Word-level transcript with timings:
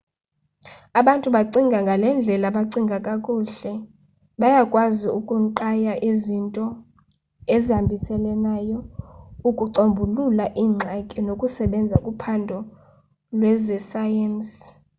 abantu 0.99 1.25
abacinga 1.29 1.77
ngale 1.85 2.07
ndlela 2.17 2.47
bacinga 2.55 2.97
kakuhle 3.05 3.73
bayakwazi 4.39 5.07
ukunqaya 5.19 5.93
izinto 6.09 6.65
ezihambiselanayo 7.55 8.79
ukucombulula 9.49 10.45
iingxaki 10.61 11.17
nokusebenza 11.27 11.95
kuphando 12.05 12.57
lwezesayensi 13.37 14.61